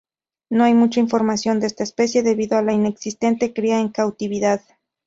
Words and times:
No 0.49 0.63
hay 0.63 0.73
mucha 0.73 0.99
información 0.99 1.59
de 1.59 1.67
esta 1.67 1.83
especie, 1.83 2.23
debido 2.23 2.57
a 2.57 2.63
la 2.63 2.73
inexistente 2.73 3.53
cría 3.53 3.79
en 3.79 3.89
cautividad. 3.89 4.63